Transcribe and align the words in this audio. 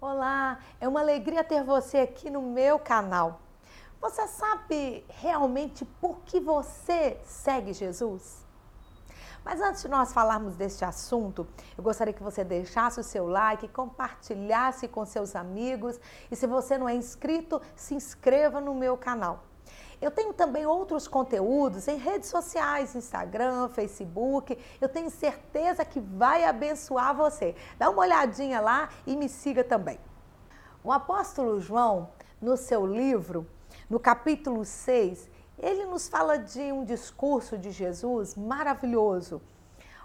Olá, 0.00 0.60
é 0.80 0.86
uma 0.86 1.00
alegria 1.00 1.42
ter 1.42 1.64
você 1.64 1.98
aqui 1.98 2.30
no 2.30 2.40
meu 2.40 2.78
canal. 2.78 3.40
Você 4.00 4.28
sabe 4.28 5.04
realmente 5.08 5.84
por 5.84 6.20
que 6.20 6.38
você 6.38 7.18
segue 7.24 7.72
Jesus? 7.72 8.46
Mas 9.44 9.60
antes 9.60 9.82
de 9.82 9.88
nós 9.88 10.12
falarmos 10.12 10.54
deste 10.54 10.84
assunto, 10.84 11.48
eu 11.76 11.82
gostaria 11.82 12.14
que 12.14 12.22
você 12.22 12.44
deixasse 12.44 13.00
o 13.00 13.02
seu 13.02 13.26
like, 13.26 13.66
compartilhasse 13.66 14.86
com 14.86 15.04
seus 15.04 15.34
amigos 15.34 15.98
e 16.30 16.36
se 16.36 16.46
você 16.46 16.78
não 16.78 16.88
é 16.88 16.94
inscrito, 16.94 17.60
se 17.74 17.96
inscreva 17.96 18.60
no 18.60 18.76
meu 18.76 18.96
canal. 18.96 19.42
Eu 20.00 20.10
tenho 20.10 20.32
também 20.32 20.64
outros 20.64 21.08
conteúdos 21.08 21.88
em 21.88 21.96
redes 21.96 22.28
sociais, 22.28 22.94
Instagram, 22.94 23.68
Facebook. 23.68 24.56
Eu 24.80 24.88
tenho 24.88 25.10
certeza 25.10 25.84
que 25.84 25.98
vai 25.98 26.44
abençoar 26.44 27.14
você. 27.14 27.56
Dá 27.76 27.90
uma 27.90 28.02
olhadinha 28.02 28.60
lá 28.60 28.88
e 29.06 29.16
me 29.16 29.28
siga 29.28 29.64
também. 29.64 29.98
O 30.84 30.92
apóstolo 30.92 31.60
João, 31.60 32.10
no 32.40 32.56
seu 32.56 32.86
livro, 32.86 33.46
no 33.90 33.98
capítulo 33.98 34.64
6, 34.64 35.28
ele 35.58 35.84
nos 35.86 36.08
fala 36.08 36.38
de 36.38 36.72
um 36.72 36.84
discurso 36.84 37.58
de 37.58 37.72
Jesus 37.72 38.36
maravilhoso, 38.36 39.42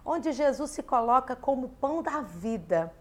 onde 0.04 0.32
Jesus 0.32 0.72
se 0.72 0.82
coloca 0.82 1.36
como 1.36 1.70
pão 1.70 2.02
da 2.02 2.22
vida. 2.22 2.92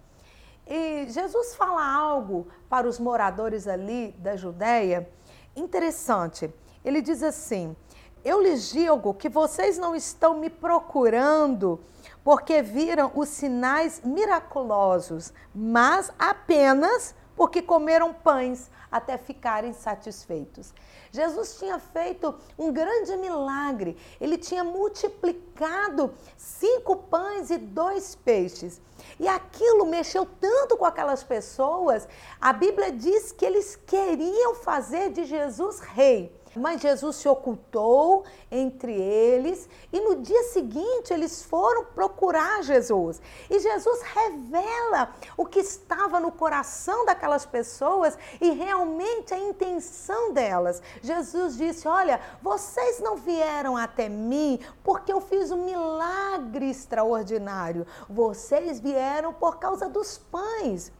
E 0.66 1.06
Jesus 1.09 1.55
fala 1.55 1.84
algo 1.84 2.47
para 2.69 2.86
os 2.86 2.98
moradores 2.98 3.66
ali 3.66 4.12
da 4.19 4.36
Judéia 4.36 5.09
interessante. 5.56 6.52
Ele 6.84 7.00
diz 7.00 7.22
assim: 7.22 7.77
Eu 8.24 8.41
lhes 8.42 8.70
digo 8.70 9.14
que 9.14 9.28
vocês 9.28 9.78
não 9.78 9.95
estão 9.95 10.38
me 10.38 10.50
procurando 10.50 11.80
porque 12.24 12.62
viram 12.62 13.10
os 13.14 13.28
sinais 13.28 14.00
miraculosos, 14.05 15.32
mas 15.55 16.12
apenas 16.18 17.14
porque 17.34 17.62
comeram 17.62 18.12
pães 18.12 18.70
até 18.91 19.16
ficarem 19.16 19.72
satisfeitos. 19.72 20.72
Jesus 21.11 21.56
tinha 21.58 21.78
feito 21.78 22.34
um 22.58 22.72
grande 22.72 23.17
milagre. 23.17 23.96
Ele 24.20 24.36
tinha 24.36 24.62
multiplicado 24.62 26.12
cinco 26.36 26.96
pães 26.96 27.50
e 27.50 27.56
dois 27.58 28.14
peixes. 28.14 28.80
E 29.19 29.27
aquilo 29.27 29.86
mexeu 29.86 30.27
tanto 30.41 30.77
com 30.77 30.84
aquelas 30.84 31.24
pessoas. 31.24 32.06
A 32.41 32.52
Bíblia 32.52 32.92
diz 32.92 33.33
que 33.33 33.44
eles 33.44 33.77
queriam 33.77 34.55
fazer 34.56 35.11
de 35.11 35.24
Jesus 35.24 35.80
rei. 35.80 36.34
Mas 36.55 36.81
Jesus 36.81 37.17
se 37.17 37.28
ocultou 37.28 38.25
entre 38.50 38.92
eles 38.92 39.69
e 39.92 40.00
no 40.00 40.17
dia 40.17 40.42
seguinte 40.45 41.12
eles 41.12 41.42
foram 41.42 41.86
procurar 41.86 42.62
Jesus. 42.62 43.20
E 43.48 43.58
Jesus 43.58 44.03
revela 44.03 45.14
o 45.36 45.47
que 45.47 45.61
estava 45.61 46.20
no 46.20 46.30
coração 46.30 47.06
daquelas 47.06 47.47
pessoas 47.47 48.19
e 48.41 48.50
realmente 48.50 49.33
a 49.33 49.39
intenção 49.39 50.33
delas. 50.33 50.83
Jesus 51.03 51.56
disse: 51.56 51.89
Olha, 51.89 52.20
vocês 52.42 53.00
não 53.00 53.17
vieram 53.17 53.77
até 53.77 54.08
mim 54.08 54.61
porque 54.84 55.12
eu 55.12 55.20
fiz 55.20 55.50
um 55.50 55.64
milagre 55.64 56.69
extraordinário. 56.69 57.86
Vocês 58.08 58.78
vieram 58.78 59.33
por 59.33 59.56
causa 59.56 59.89
dos 59.89 60.19
pães. 60.19 60.92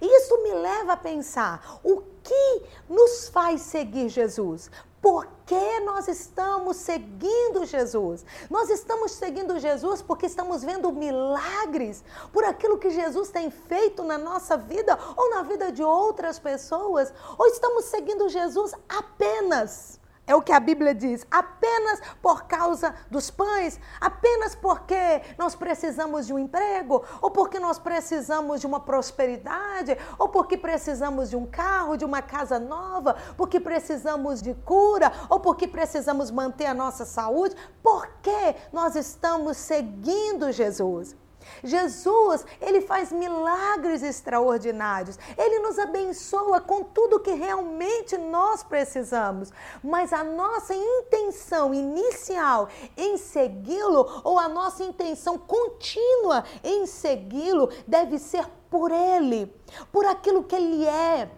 Isso 0.00 0.42
me 0.42 0.52
leva 0.54 0.94
a 0.94 0.96
pensar 0.96 1.80
o 1.82 2.02
que 2.28 2.62
nos 2.90 3.30
faz 3.30 3.62
seguir 3.62 4.10
Jesus? 4.10 4.70
Por 5.00 5.26
que 5.46 5.80
nós 5.80 6.08
estamos 6.08 6.76
seguindo 6.76 7.64
Jesus? 7.64 8.22
Nós 8.50 8.68
estamos 8.68 9.12
seguindo 9.12 9.58
Jesus 9.58 10.02
porque 10.02 10.26
estamos 10.26 10.62
vendo 10.62 10.92
milagres, 10.92 12.04
por 12.32 12.44
aquilo 12.44 12.76
que 12.76 12.90
Jesus 12.90 13.30
tem 13.30 13.50
feito 13.50 14.02
na 14.02 14.18
nossa 14.18 14.58
vida 14.58 14.98
ou 15.16 15.30
na 15.30 15.42
vida 15.42 15.72
de 15.72 15.82
outras 15.82 16.38
pessoas? 16.38 17.12
Ou 17.38 17.46
estamos 17.46 17.86
seguindo 17.86 18.28
Jesus 18.28 18.74
apenas 18.88 19.97
é 20.28 20.34
o 20.34 20.42
que 20.42 20.52
a 20.52 20.60
Bíblia 20.60 20.94
diz, 20.94 21.26
apenas 21.30 22.00
por 22.22 22.44
causa 22.44 22.94
dos 23.10 23.30
pães, 23.30 23.80
apenas 23.98 24.54
porque 24.54 25.22
nós 25.38 25.56
precisamos 25.56 26.26
de 26.26 26.34
um 26.34 26.38
emprego, 26.38 27.02
ou 27.22 27.30
porque 27.30 27.58
nós 27.58 27.78
precisamos 27.78 28.60
de 28.60 28.66
uma 28.66 28.78
prosperidade, 28.78 29.96
ou 30.18 30.28
porque 30.28 30.58
precisamos 30.58 31.30
de 31.30 31.36
um 31.36 31.46
carro, 31.46 31.96
de 31.96 32.04
uma 32.04 32.20
casa 32.20 32.60
nova, 32.60 33.16
porque 33.38 33.58
precisamos 33.58 34.42
de 34.42 34.52
cura, 34.52 35.10
ou 35.30 35.40
porque 35.40 35.66
precisamos 35.66 36.30
manter 36.30 36.66
a 36.66 36.74
nossa 36.74 37.06
saúde. 37.06 37.56
Por 37.82 38.06
que 38.20 38.54
nós 38.70 38.94
estamos 38.96 39.56
seguindo 39.56 40.52
Jesus? 40.52 41.16
Jesus, 41.62 42.44
ele 42.60 42.80
faz 42.80 43.12
milagres 43.12 44.02
extraordinários. 44.02 45.18
Ele 45.36 45.60
nos 45.60 45.78
abençoa 45.78 46.60
com 46.60 46.84
tudo 46.84 47.20
que 47.20 47.32
realmente 47.32 48.16
nós 48.16 48.62
precisamos. 48.62 49.50
Mas 49.82 50.12
a 50.12 50.22
nossa 50.24 50.74
intenção 50.74 51.74
inicial 51.74 52.68
em 52.96 53.16
segui-lo 53.16 54.22
ou 54.24 54.38
a 54.38 54.48
nossa 54.48 54.82
intenção 54.82 55.38
contínua 55.38 56.44
em 56.62 56.86
segui-lo 56.86 57.70
deve 57.86 58.18
ser 58.18 58.46
por 58.70 58.90
ele, 58.90 59.52
por 59.90 60.04
aquilo 60.04 60.44
que 60.44 60.54
ele 60.54 60.84
é 60.84 61.30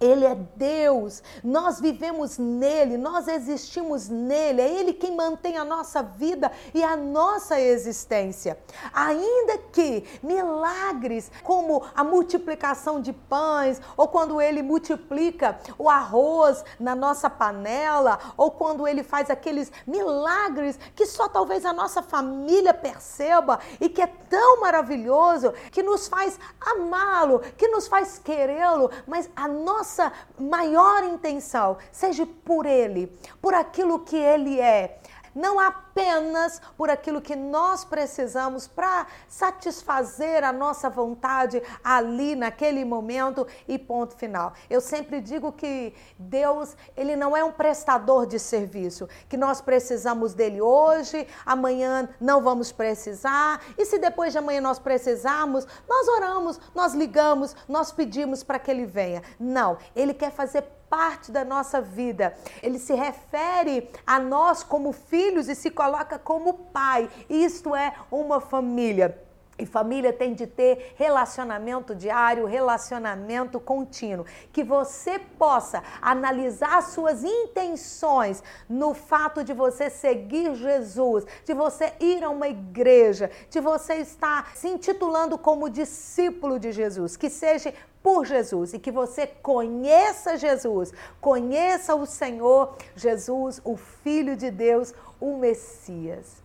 ele 0.00 0.24
é 0.24 0.34
Deus, 0.34 1.22
nós 1.42 1.80
vivemos 1.80 2.36
nele, 2.36 2.96
nós 2.96 3.28
existimos 3.28 4.08
nele, 4.08 4.60
é 4.60 4.68
Ele 4.68 4.92
quem 4.92 5.16
mantém 5.16 5.56
a 5.56 5.64
nossa 5.64 6.02
vida 6.02 6.50
e 6.74 6.82
a 6.82 6.96
nossa 6.96 7.60
existência. 7.60 8.58
Ainda 8.92 9.58
que 9.72 10.04
milagres, 10.22 11.30
como 11.42 11.82
a 11.94 12.02
multiplicação 12.02 13.00
de 13.00 13.12
pães, 13.12 13.80
ou 13.96 14.08
quando 14.08 14.40
Ele 14.40 14.62
multiplica 14.62 15.58
o 15.78 15.88
arroz 15.88 16.64
na 16.78 16.94
nossa 16.94 17.30
panela, 17.30 18.18
ou 18.36 18.50
quando 18.50 18.86
Ele 18.86 19.02
faz 19.02 19.30
aqueles 19.30 19.70
milagres 19.86 20.78
que 20.94 21.06
só 21.06 21.28
talvez 21.28 21.64
a 21.64 21.72
nossa 21.72 22.02
família 22.02 22.74
perceba 22.74 23.58
e 23.80 23.88
que 23.88 24.02
é 24.02 24.06
tão 24.06 24.60
maravilhoso, 24.60 25.52
que 25.70 25.82
nos 25.82 26.08
faz 26.08 26.38
amá-lo, 26.60 27.40
que 27.56 27.68
nos 27.68 27.86
faz 27.86 28.18
querê-lo, 28.18 28.90
mas 29.06 29.30
a 29.34 29.46
nossa 29.46 29.83
nossa 29.84 30.10
maior 30.38 31.04
intenção 31.04 31.76
seja 31.92 32.26
por 32.42 32.64
Ele, 32.64 33.06
por 33.40 33.52
aquilo 33.52 33.98
que 33.98 34.16
Ele 34.16 34.58
é. 34.58 34.98
Não 35.34 35.60
apenas 35.94 36.60
por 36.76 36.90
aquilo 36.90 37.22
que 37.22 37.36
nós 37.36 37.84
precisamos 37.84 38.66
para 38.66 39.06
satisfazer 39.28 40.42
a 40.42 40.52
nossa 40.52 40.90
vontade 40.90 41.62
ali 41.84 42.34
naquele 42.34 42.84
momento 42.84 43.46
e 43.68 43.78
ponto 43.78 44.16
final. 44.16 44.52
Eu 44.68 44.80
sempre 44.80 45.20
digo 45.20 45.52
que 45.52 45.94
Deus, 46.18 46.76
ele 46.96 47.14
não 47.14 47.36
é 47.36 47.44
um 47.44 47.52
prestador 47.52 48.26
de 48.26 48.40
serviço, 48.40 49.08
que 49.28 49.36
nós 49.36 49.60
precisamos 49.60 50.34
dele 50.34 50.60
hoje, 50.60 51.28
amanhã 51.46 52.08
não 52.20 52.42
vamos 52.42 52.72
precisar, 52.72 53.62
e 53.78 53.86
se 53.86 53.96
depois 53.96 54.32
de 54.32 54.38
amanhã 54.38 54.60
nós 54.60 54.80
precisarmos, 54.80 55.64
nós 55.88 56.08
oramos, 56.08 56.60
nós 56.74 56.92
ligamos, 56.92 57.54
nós 57.68 57.92
pedimos 57.92 58.42
para 58.42 58.58
que 58.58 58.70
ele 58.70 58.84
venha. 58.84 59.22
Não, 59.38 59.78
ele 59.94 60.12
quer 60.12 60.32
fazer 60.32 60.64
parte 60.94 61.32
da 61.32 61.44
nossa 61.44 61.80
vida. 61.80 62.34
Ele 62.62 62.78
se 62.78 62.94
refere 62.94 63.90
a 64.06 64.20
nós 64.20 64.62
como 64.62 64.92
filhos 64.92 65.48
e 65.48 65.54
se 65.56 65.68
coloca 65.84 66.18
como 66.18 66.54
pai. 66.72 67.10
Isto 67.28 67.76
é 67.76 67.92
uma 68.10 68.40
família. 68.40 69.23
E 69.58 69.64
família 69.64 70.12
tem 70.12 70.34
de 70.34 70.46
ter 70.46 70.94
relacionamento 70.96 71.94
diário, 71.94 72.46
relacionamento 72.46 73.60
contínuo. 73.60 74.26
Que 74.52 74.64
você 74.64 75.18
possa 75.18 75.82
analisar 76.02 76.82
suas 76.82 77.22
intenções 77.22 78.42
no 78.68 78.94
fato 78.94 79.44
de 79.44 79.52
você 79.52 79.88
seguir 79.88 80.54
Jesus, 80.54 81.24
de 81.44 81.54
você 81.54 81.92
ir 82.00 82.24
a 82.24 82.30
uma 82.30 82.48
igreja, 82.48 83.30
de 83.48 83.60
você 83.60 83.94
estar 83.94 84.56
se 84.56 84.68
intitulando 84.68 85.38
como 85.38 85.70
discípulo 85.70 86.58
de 86.58 86.72
Jesus. 86.72 87.16
Que 87.16 87.30
seja 87.30 87.72
por 88.02 88.26
Jesus 88.26 88.74
e 88.74 88.78
que 88.78 88.90
você 88.90 89.26
conheça 89.26 90.36
Jesus, 90.36 90.92
conheça 91.22 91.94
o 91.94 92.04
Senhor 92.04 92.76
Jesus, 92.94 93.62
o 93.64 93.76
Filho 93.76 94.36
de 94.36 94.50
Deus, 94.50 94.92
o 95.18 95.38
Messias. 95.38 96.42